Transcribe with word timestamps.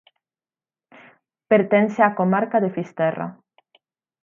Pertence 1.51 1.99
á 2.07 2.09
comarca 2.19 2.57
de 2.63 2.73
Fisterra. 2.75 3.27